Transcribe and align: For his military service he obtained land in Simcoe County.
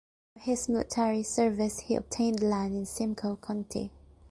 For 0.33 0.39
his 0.39 0.67
military 0.67 1.21
service 1.21 1.81
he 1.81 1.93
obtained 1.93 2.41
land 2.41 2.73
in 2.73 2.87
Simcoe 2.87 3.35
County. 3.35 3.91